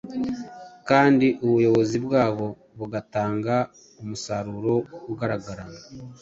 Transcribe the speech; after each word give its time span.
kandi 0.89 1.27
ubuyobozi 1.45 1.97
bwabo 2.05 2.45
bugatanga 2.77 3.55
umusaruro 4.01 4.73
ugaragara 5.11 5.63